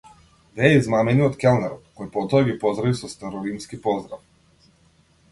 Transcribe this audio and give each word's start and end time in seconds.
Беа 0.59 0.69
измамени 0.75 1.21
од 1.25 1.35
келнерот, 1.43 1.83
кој 1.99 2.09
потоа 2.15 2.47
ги 2.47 2.55
поздрави 2.63 2.93
со 3.01 3.09
староримски 3.11 3.79
поздрав. 3.85 4.71